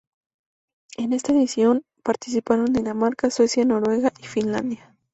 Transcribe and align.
En 0.97 1.13
esta 1.13 1.31
edición 1.31 1.83
participaron 2.01 2.73
Dinamarca, 2.73 3.29
Suecia, 3.29 3.65
Noruega 3.65 4.11
y 4.19 4.23
Finlandia. 4.25 4.97